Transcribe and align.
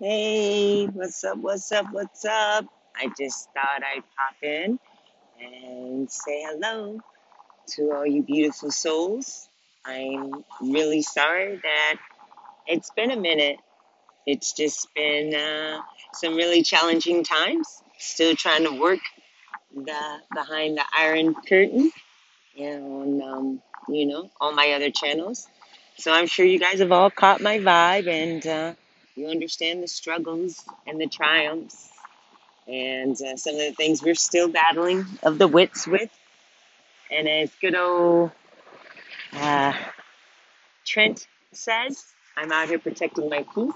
Hey, 0.00 0.86
what's 0.86 1.24
up? 1.24 1.38
What's 1.38 1.72
up? 1.72 1.86
What's 1.90 2.24
up? 2.24 2.66
I 2.96 3.10
just 3.18 3.48
thought 3.52 3.82
I'd 3.82 4.04
pop 4.16 4.36
in 4.42 4.78
and 5.40 6.10
say 6.10 6.44
hello 6.46 7.00
to 7.74 7.92
all 7.92 8.06
you 8.06 8.22
beautiful 8.22 8.70
souls. 8.70 9.48
I'm 9.84 10.44
really 10.60 11.02
sorry 11.02 11.60
that 11.62 11.96
it's 12.66 12.90
been 12.90 13.10
a 13.10 13.16
minute. 13.16 13.58
It's 14.26 14.52
just 14.52 14.88
been 14.94 15.34
uh, 15.34 15.80
some 16.14 16.36
really 16.36 16.62
challenging 16.62 17.24
times. 17.24 17.68
Still 17.98 18.36
trying 18.36 18.64
to 18.64 18.80
work 18.80 19.00
the 19.74 20.18
behind 20.34 20.78
the 20.78 20.84
iron 20.98 21.34
curtain 21.34 21.92
and 22.58 23.22
um, 23.22 23.62
you 23.88 24.06
know 24.06 24.30
all 24.40 24.52
my 24.54 24.72
other 24.72 24.90
channels. 24.90 25.48
So 25.98 26.12
I'm 26.12 26.26
sure 26.26 26.46
you 26.46 26.58
guys 26.58 26.80
have 26.80 26.92
all 26.92 27.10
caught 27.10 27.40
my 27.40 27.58
vibe 27.58 28.08
and 28.08 28.46
uh, 28.46 28.74
you 29.16 29.28
understand 29.28 29.82
the 29.82 29.88
struggles 29.88 30.64
and 30.86 31.00
the 31.00 31.06
triumphs 31.06 31.88
and 32.66 33.12
uh, 33.20 33.36
some 33.36 33.54
of 33.54 33.60
the 33.60 33.72
things 33.72 34.02
we're 34.02 34.14
still 34.14 34.48
battling 34.48 35.04
of 35.22 35.38
the 35.38 35.48
wits 35.48 35.86
with. 35.86 36.10
And 37.10 37.28
as 37.28 37.50
good 37.60 37.74
old 37.76 38.32
uh, 39.34 39.72
Trent 40.86 41.26
says, 41.52 42.04
I'm 42.36 42.52
out 42.52 42.68
here 42.68 42.78
protecting 42.78 43.28
my 43.28 43.44
peace. 43.54 43.72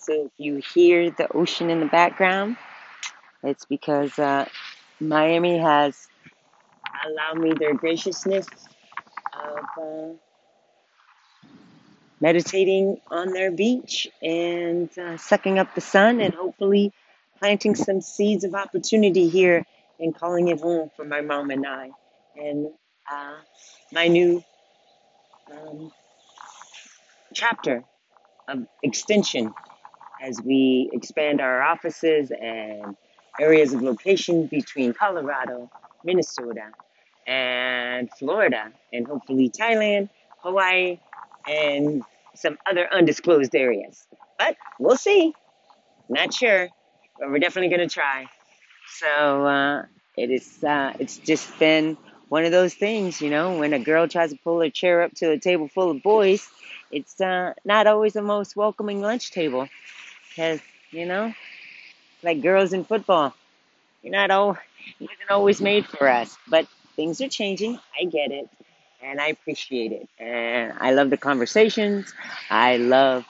So 0.00 0.26
if 0.26 0.32
you 0.38 0.62
hear 0.74 1.10
the 1.10 1.30
ocean 1.32 1.70
in 1.70 1.80
the 1.80 1.86
background, 1.86 2.56
it's 3.42 3.64
because 3.64 4.18
uh, 4.18 4.46
Miami 5.00 5.58
has 5.58 6.08
allowed 7.06 7.42
me 7.42 7.52
their 7.54 7.74
graciousness 7.74 8.46
of 9.34 9.64
uh, 9.82 10.29
meditating 12.20 13.00
on 13.10 13.32
their 13.32 13.50
beach 13.50 14.08
and 14.22 14.90
uh, 14.98 15.16
sucking 15.16 15.58
up 15.58 15.74
the 15.74 15.80
sun 15.80 16.20
and 16.20 16.34
hopefully 16.34 16.92
planting 17.38 17.74
some 17.74 18.00
seeds 18.00 18.44
of 18.44 18.54
opportunity 18.54 19.28
here 19.28 19.64
and 19.98 20.14
calling 20.14 20.48
it 20.48 20.60
home 20.60 20.90
for 20.96 21.04
my 21.04 21.20
mom 21.20 21.50
and 21.50 21.66
I. 21.66 21.90
And 22.36 22.68
uh, 23.10 23.36
my 23.92 24.08
new 24.08 24.42
um, 25.50 25.90
chapter 27.34 27.84
of 28.48 28.66
extension 28.82 29.54
as 30.22 30.40
we 30.44 30.90
expand 30.92 31.40
our 31.40 31.62
offices 31.62 32.30
and 32.30 32.96
areas 33.38 33.72
of 33.72 33.82
location 33.82 34.46
between 34.46 34.92
Colorado, 34.92 35.70
Minnesota, 36.04 36.70
and 37.26 38.10
Florida, 38.18 38.72
and 38.92 39.06
hopefully 39.06 39.50
Thailand, 39.50 40.10
Hawaii, 40.42 40.98
and 41.48 42.02
some 42.34 42.58
other 42.68 42.88
undisclosed 42.92 43.54
areas. 43.54 44.06
But 44.38 44.56
we'll 44.78 44.96
see. 44.96 45.34
Not 46.08 46.34
sure, 46.34 46.68
but 47.18 47.30
we're 47.30 47.38
definitely 47.38 47.74
going 47.74 47.88
to 47.88 47.92
try. 47.92 48.26
So 48.98 49.46
uh, 49.46 49.84
it 50.16 50.30
is. 50.30 50.62
Uh, 50.64 50.92
it's 50.98 51.18
just 51.18 51.58
been 51.58 51.96
one 52.28 52.44
of 52.44 52.52
those 52.52 52.74
things, 52.74 53.20
you 53.20 53.30
know. 53.30 53.58
When 53.58 53.72
a 53.72 53.78
girl 53.78 54.08
tries 54.08 54.30
to 54.30 54.38
pull 54.42 54.60
her 54.60 54.70
chair 54.70 55.02
up 55.02 55.14
to 55.16 55.30
a 55.30 55.38
table 55.38 55.68
full 55.68 55.90
of 55.90 56.02
boys, 56.02 56.48
it's 56.90 57.20
uh, 57.20 57.54
not 57.64 57.86
always 57.86 58.14
the 58.14 58.22
most 58.22 58.56
welcoming 58.56 59.00
lunch 59.00 59.30
table, 59.30 59.68
because 60.28 60.60
you 60.90 61.06
know, 61.06 61.32
like 62.22 62.42
girls 62.42 62.72
in 62.72 62.84
football, 62.84 63.34
you're 64.02 64.12
not 64.12 64.30
all. 64.30 64.52
It 64.98 65.02
wasn't 65.02 65.30
always 65.30 65.60
made 65.60 65.86
for 65.86 66.08
us, 66.08 66.36
but 66.48 66.66
things 66.96 67.20
are 67.20 67.28
changing. 67.28 67.78
I 68.00 68.04
get 68.04 68.32
it, 68.32 68.48
and 69.02 69.20
I 69.20 69.28
appreciate 69.28 69.92
it, 69.92 70.08
and 70.18 70.72
I 70.78 70.92
love 70.92 71.10
the 71.10 71.16
conversations. 71.16 72.12
I 72.50 72.76
love 72.78 73.24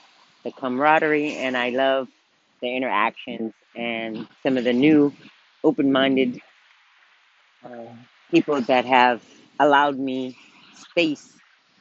the 0.44 0.52
camaraderie, 0.52 1.34
and 1.36 1.56
I 1.56 1.70
love 1.70 2.08
the 2.60 2.74
interactions 2.76 3.52
and 3.76 4.26
some 4.42 4.56
of 4.58 4.64
the 4.64 4.72
new 4.72 5.12
open-minded 5.64 6.40
uh, 7.64 7.68
people 8.30 8.60
that 8.62 8.84
have 8.84 9.22
allowed 9.58 9.98
me 9.98 10.36
space 10.74 11.32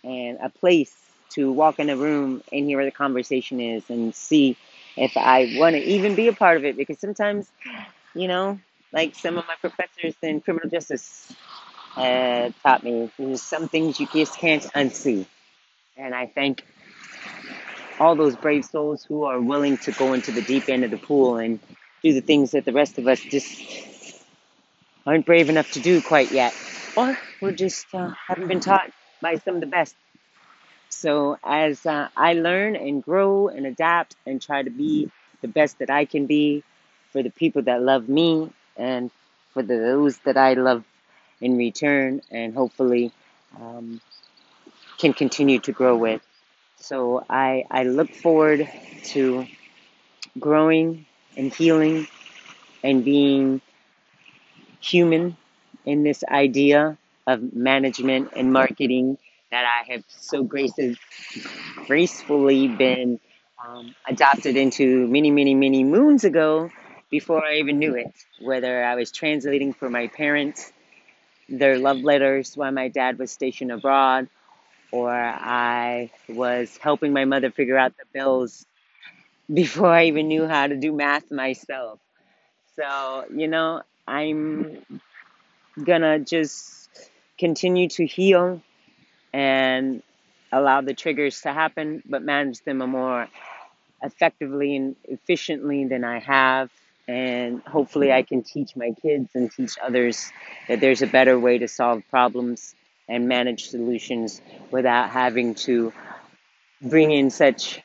and 0.03 0.37
a 0.41 0.49
place 0.49 0.95
to 1.31 1.51
walk 1.51 1.79
in 1.79 1.89
a 1.89 1.97
room 1.97 2.41
and 2.51 2.65
hear 2.65 2.77
where 2.77 2.85
the 2.85 2.91
conversation 2.91 3.59
is 3.59 3.89
and 3.89 4.15
see 4.15 4.57
if 4.97 5.15
I 5.17 5.55
want 5.57 5.75
to 5.75 5.81
even 5.81 6.15
be 6.15 6.27
a 6.27 6.33
part 6.33 6.57
of 6.57 6.65
it. 6.65 6.77
Because 6.77 6.99
sometimes, 6.99 7.49
you 8.15 8.27
know, 8.27 8.59
like 8.93 9.15
some 9.15 9.37
of 9.37 9.45
my 9.47 9.55
professors 9.61 10.15
in 10.21 10.41
criminal 10.41 10.69
justice 10.69 11.31
uh, 11.95 12.49
taught 12.63 12.83
me, 12.83 13.11
there's 13.17 13.41
some 13.41 13.67
things 13.67 13.99
you 13.99 14.07
just 14.13 14.37
can't 14.37 14.63
unsee. 14.75 15.25
And 15.97 16.15
I 16.15 16.27
thank 16.27 16.63
all 17.99 18.15
those 18.15 18.35
brave 18.35 18.65
souls 18.65 19.03
who 19.03 19.23
are 19.23 19.39
willing 19.39 19.77
to 19.79 19.91
go 19.91 20.13
into 20.13 20.31
the 20.31 20.41
deep 20.41 20.69
end 20.69 20.83
of 20.83 20.91
the 20.91 20.97
pool 20.97 21.37
and 21.37 21.59
do 22.03 22.13
the 22.13 22.21
things 22.21 22.51
that 22.51 22.65
the 22.65 22.71
rest 22.71 22.97
of 22.97 23.07
us 23.07 23.19
just 23.19 23.61
aren't 25.05 25.25
brave 25.25 25.49
enough 25.49 25.71
to 25.71 25.79
do 25.79 26.01
quite 26.01 26.31
yet, 26.31 26.53
or 26.95 27.17
we're 27.41 27.51
just 27.51 27.93
uh, 27.93 28.11
haven't 28.27 28.47
been 28.47 28.59
taught 28.59 28.89
by 29.21 29.35
some 29.35 29.55
of 29.55 29.61
the 29.61 29.67
best. 29.67 29.95
So 30.89 31.37
as 31.43 31.85
uh, 31.85 32.09
I 32.15 32.33
learn 32.33 32.75
and 32.75 33.03
grow 33.03 33.47
and 33.47 33.65
adapt 33.65 34.15
and 34.25 34.41
try 34.41 34.63
to 34.63 34.69
be 34.69 35.11
the 35.41 35.47
best 35.47 35.79
that 35.79 35.89
I 35.89 36.05
can 36.05 36.25
be 36.25 36.63
for 37.11 37.23
the 37.23 37.29
people 37.29 37.63
that 37.63 37.81
love 37.81 38.07
me 38.09 38.49
and 38.77 39.11
for 39.53 39.63
those 39.63 40.17
that 40.19 40.37
I 40.37 40.53
love 40.53 40.83
in 41.41 41.57
return, 41.57 42.21
and 42.31 42.53
hopefully 42.53 43.11
um, 43.59 44.01
can 44.97 45.13
continue 45.13 45.59
to 45.59 45.71
grow 45.71 45.95
with. 45.97 46.21
So 46.77 47.23
I 47.29 47.65
I 47.69 47.83
look 47.83 48.09
forward 48.09 48.69
to 49.05 49.45
growing 50.39 51.05
and 51.37 51.53
healing 51.53 52.07
and 52.83 53.03
being 53.03 53.61
human 54.79 55.35
in 55.85 56.03
this 56.03 56.23
idea 56.23 56.97
of 57.27 57.53
management 57.53 58.31
and 58.35 58.51
marketing 58.51 59.17
that 59.51 59.65
I 59.65 59.91
have 59.93 60.03
so 60.07 60.43
graces, 60.43 60.97
gracefully 61.87 62.67
been 62.67 63.19
um, 63.65 63.93
adopted 64.07 64.55
into 64.55 65.07
many, 65.07 65.31
many, 65.31 65.55
many 65.55 65.83
moons 65.83 66.23
ago 66.23 66.69
before 67.09 67.43
I 67.43 67.55
even 67.55 67.79
knew 67.79 67.95
it. 67.95 68.13
Whether 68.39 68.83
I 68.83 68.95
was 68.95 69.11
translating 69.11 69.73
for 69.73 69.89
my 69.89 70.07
parents 70.07 70.71
their 71.49 71.77
love 71.79 71.99
letters 71.99 72.55
while 72.55 72.71
my 72.71 72.87
dad 72.89 73.19
was 73.19 73.31
stationed 73.31 73.71
abroad, 73.71 74.27
or 74.91 75.11
I 75.11 76.11
was 76.27 76.77
helping 76.77 77.13
my 77.13 77.25
mother 77.25 77.51
figure 77.51 77.77
out 77.77 77.93
the 77.97 78.05
bills 78.13 78.65
before 79.53 79.89
I 79.89 80.05
even 80.05 80.27
knew 80.27 80.47
how 80.47 80.67
to 80.67 80.75
do 80.75 80.91
math 80.93 81.31
myself. 81.31 81.99
So, 82.75 83.25
you 83.33 83.47
know, 83.47 83.81
I'm 84.07 84.85
gonna 85.83 86.19
just 86.19 86.89
continue 87.37 87.89
to 87.89 88.05
heal 88.05 88.61
and 89.33 90.01
allow 90.51 90.81
the 90.81 90.93
triggers 90.93 91.41
to 91.41 91.53
happen, 91.53 92.03
but 92.07 92.23
manage 92.23 92.61
them 92.63 92.77
more 92.79 93.27
effectively 94.01 94.75
and 94.75 94.95
efficiently 95.05 95.85
than 95.85 96.03
I 96.03 96.19
have. 96.19 96.69
And 97.09 97.63
hopefully, 97.63 98.11
I 98.11 98.21
can 98.21 98.43
teach 98.43 98.75
my 98.75 98.91
kids 99.01 99.31
and 99.33 99.51
teach 99.51 99.79
others 99.83 100.31
that 100.67 100.79
there's 100.79 101.01
a 101.01 101.07
better 101.07 101.39
way 101.39 101.57
to 101.57 101.67
solve 101.67 102.03
problems 102.11 102.75
and 103.07 103.27
manage 103.27 103.69
solutions 103.69 104.41
without 104.69 105.09
having 105.09 105.55
to 105.55 105.91
bring 106.83 107.09
in 107.09 107.31
such 107.31 107.81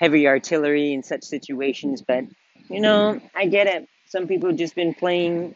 heavy 0.00 0.26
artillery 0.26 0.94
in 0.94 1.02
such 1.02 1.24
situations. 1.24 2.00
But, 2.00 2.24
you 2.70 2.80
know, 2.80 3.20
I 3.34 3.44
get 3.44 3.66
it. 3.66 3.86
Some 4.06 4.26
people 4.26 4.48
have 4.48 4.58
just 4.58 4.74
been 4.74 4.94
playing 4.94 5.54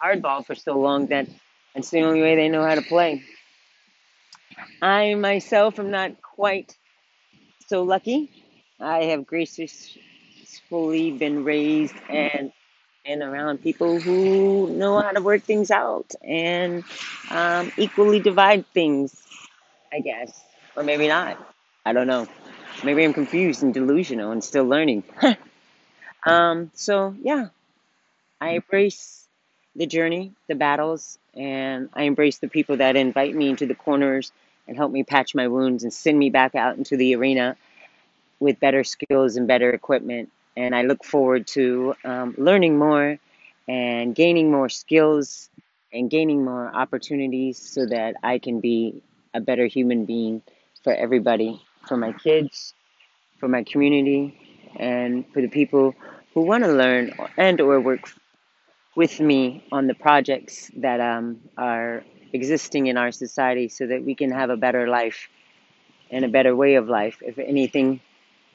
hardball 0.00 0.46
for 0.46 0.54
so 0.54 0.78
long 0.78 1.08
that 1.08 1.26
it's 1.74 1.90
the 1.90 2.02
only 2.02 2.22
way 2.22 2.36
they 2.36 2.48
know 2.48 2.64
how 2.64 2.76
to 2.76 2.82
play. 2.82 3.24
I 4.80 5.14
myself 5.14 5.80
am 5.80 5.90
not 5.90 6.22
quite 6.22 6.76
so 7.66 7.82
lucky. 7.82 8.30
I 8.78 9.06
have 9.06 9.26
gracefully 10.48 11.12
been 11.12 11.44
raised 11.44 11.94
and 12.08 12.52
and 13.04 13.22
around 13.22 13.62
people 13.62 14.00
who 14.00 14.68
know 14.70 15.00
how 15.00 15.10
to 15.10 15.20
work 15.20 15.42
things 15.42 15.70
out 15.70 16.14
and 16.22 16.84
um, 17.30 17.72
equally 17.78 18.20
divide 18.20 18.66
things, 18.74 19.16
I 19.90 20.00
guess, 20.00 20.38
or 20.76 20.82
maybe 20.82 21.08
not. 21.08 21.38
I 21.86 21.94
don't 21.94 22.06
know. 22.06 22.26
Maybe 22.84 23.04
I'm 23.04 23.14
confused 23.14 23.62
and 23.62 23.72
delusional 23.72 24.30
and 24.32 24.44
still 24.44 24.66
learning. 24.66 25.04
um, 26.26 26.70
so 26.74 27.14
yeah, 27.22 27.48
I 28.40 28.50
embrace 28.50 29.26
the 29.74 29.86
journey, 29.86 30.32
the 30.46 30.54
battles, 30.54 31.18
and 31.34 31.88
I 31.94 32.02
embrace 32.04 32.38
the 32.38 32.48
people 32.48 32.76
that 32.78 32.96
invite 32.96 33.34
me 33.34 33.48
into 33.48 33.66
the 33.66 33.74
corners 33.74 34.32
and 34.66 34.76
help 34.76 34.92
me 34.92 35.02
patch 35.02 35.34
my 35.34 35.48
wounds 35.48 35.82
and 35.82 35.92
send 35.92 36.18
me 36.18 36.28
back 36.28 36.54
out 36.54 36.76
into 36.76 36.96
the 36.96 37.16
arena 37.16 37.56
with 38.38 38.60
better 38.60 38.84
skills 38.84 39.36
and 39.36 39.48
better 39.48 39.70
equipment. 39.70 40.30
And 40.58 40.74
I 40.74 40.82
look 40.82 41.04
forward 41.04 41.46
to 41.58 41.94
um, 42.04 42.34
learning 42.36 42.78
more 42.78 43.16
and 43.68 44.12
gaining 44.12 44.50
more 44.50 44.68
skills 44.68 45.50
and 45.92 46.10
gaining 46.10 46.44
more 46.44 46.74
opportunities 46.74 47.56
so 47.56 47.86
that 47.86 48.16
I 48.24 48.40
can 48.40 48.58
be 48.58 49.00
a 49.32 49.40
better 49.40 49.66
human 49.66 50.04
being 50.04 50.42
for 50.82 50.92
everybody, 50.92 51.62
for 51.86 51.96
my 51.96 52.12
kids, 52.12 52.74
for 53.38 53.46
my 53.46 53.62
community 53.62 54.36
and 54.74 55.24
for 55.32 55.40
the 55.40 55.48
people 55.48 55.94
who 56.34 56.40
want 56.42 56.64
to 56.64 56.72
learn 56.72 57.14
and 57.36 57.60
or 57.60 57.80
work 57.80 58.12
with 58.96 59.20
me 59.20 59.64
on 59.70 59.86
the 59.86 59.94
projects 59.94 60.72
that 60.78 60.98
um, 61.00 61.40
are 61.56 62.02
existing 62.32 62.88
in 62.88 62.96
our 62.96 63.12
society 63.12 63.68
so 63.68 63.86
that 63.86 64.02
we 64.02 64.16
can 64.16 64.32
have 64.32 64.50
a 64.50 64.56
better 64.56 64.88
life 64.88 65.28
and 66.10 66.24
a 66.24 66.28
better 66.28 66.56
way 66.56 66.74
of 66.74 66.88
life. 66.88 67.18
If 67.22 67.38
anything 67.38 68.00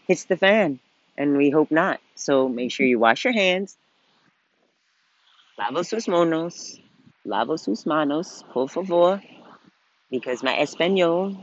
hits 0.06 0.26
the 0.26 0.36
fan 0.36 0.82
and 1.18 1.38
we 1.38 1.50
hope 1.50 1.72
not. 1.72 2.00
So 2.16 2.48
make 2.50 2.72
sure 2.72 2.86
you 2.86 3.00
wash 3.00 3.24
your 3.24 3.34
hands. 3.34 3.78
Lavo 5.58 5.84
sus 5.84 6.08
manos 6.08 6.80
lavo 7.26 7.56
sus 7.56 7.86
manos 7.86 8.44
por 8.52 8.68
favor. 8.68 9.22
Because 10.10 10.44
my 10.44 10.60
espanol 10.60 11.36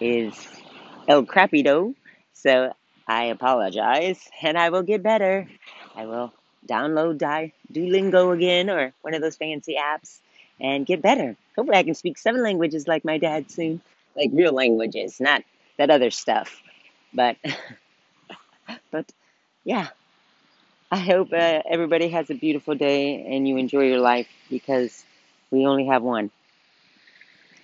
is 0.00 0.34
el 1.08 1.24
crapido 1.24 1.94
so 2.32 2.72
i 3.06 3.24
apologize 3.24 4.28
and 4.42 4.56
i 4.58 4.70
will 4.70 4.82
get 4.82 5.02
better. 5.02 5.46
I 5.94 6.06
will 6.06 6.32
download 6.66 7.18
duolingo 7.70 8.34
again 8.34 8.70
or 8.70 8.92
one 9.02 9.14
of 9.14 9.20
those 9.20 9.36
fancy 9.36 9.76
apps 9.76 10.18
and 10.60 10.86
get 10.86 11.02
better. 11.02 11.36
Hopefully 11.56 11.78
i 11.78 11.82
can 11.82 11.94
speak 11.94 12.18
seven 12.18 12.42
languages 12.42 12.88
like 12.88 13.04
my 13.04 13.18
dad 13.18 13.50
soon. 13.50 13.80
Like 14.16 14.30
real 14.32 14.52
languages 14.52 15.20
not 15.20 15.42
that 15.76 15.90
other 15.90 16.10
stuff. 16.10 16.62
But 17.12 17.36
but 18.94 19.06
yeah 19.64 19.88
I 20.90 20.98
hope 20.98 21.32
uh, 21.32 21.62
everybody 21.68 22.08
has 22.10 22.30
a 22.30 22.34
beautiful 22.34 22.76
day 22.76 23.26
and 23.34 23.48
you 23.48 23.56
enjoy 23.56 23.84
your 23.92 23.98
life 23.98 24.28
because 24.48 25.04
we 25.50 25.66
only 25.66 25.86
have 25.86 26.04
one. 26.04 26.30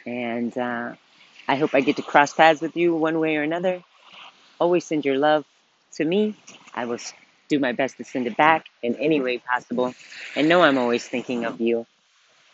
And 0.04 0.56
uh, 0.58 0.94
I 1.46 1.54
hope 1.54 1.72
I 1.72 1.80
get 1.80 1.96
to 1.96 2.02
cross 2.02 2.32
paths 2.34 2.60
with 2.60 2.74
you 2.76 2.96
one 2.96 3.20
way 3.20 3.36
or 3.36 3.44
another. 3.44 3.84
Always 4.58 4.84
send 4.84 5.04
your 5.04 5.16
love 5.16 5.44
to 5.92 6.04
me. 6.04 6.34
I 6.74 6.86
will 6.86 6.98
do 7.48 7.60
my 7.60 7.70
best 7.70 7.98
to 7.98 8.04
send 8.04 8.26
it 8.26 8.36
back 8.36 8.64
in 8.82 8.96
any 8.96 9.20
way 9.20 9.38
possible. 9.38 9.94
And 10.34 10.48
know 10.48 10.62
I'm 10.62 10.78
always 10.78 11.06
thinking 11.06 11.44
of 11.44 11.60
you. 11.60 11.86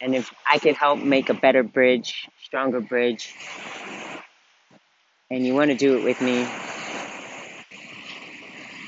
And 0.02 0.14
if 0.14 0.30
I 0.46 0.58
can 0.58 0.74
help 0.74 0.98
make 0.98 1.30
a 1.30 1.34
better 1.34 1.62
bridge, 1.62 2.28
stronger 2.44 2.82
bridge, 2.82 3.34
and 5.30 5.46
you 5.46 5.54
want 5.54 5.70
to 5.70 5.76
do 5.76 5.96
it 5.96 6.04
with 6.04 6.20
me, 6.20 6.46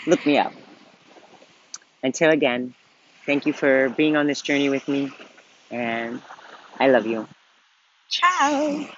look 0.09 0.25
me 0.27 0.39
up. 0.39 0.53
Until 2.03 2.31
again, 2.31 2.75
thank 3.27 3.47
you 3.47 3.53
for 3.53 3.91
being 3.91 4.17
on 4.17 4.27
this 4.27 4.41
journey 4.43 4.69
with 4.69 4.89
me. 4.89 5.11
And 5.71 6.23
I 6.81 6.89
love 6.89 7.07
you. 7.07 7.29
Ciao. 8.09 8.89